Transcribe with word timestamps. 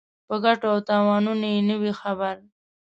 په 0.27 0.35
ګټو 0.43 0.67
او 0.73 0.79
تاوانونو 0.89 1.45
یې 1.53 1.59
نه 1.69 1.75
وي 1.81 1.93
خبر. 2.01 2.35